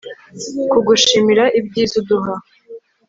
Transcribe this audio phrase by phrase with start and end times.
[0.71, 2.33] kugushimira, ibyiza uduha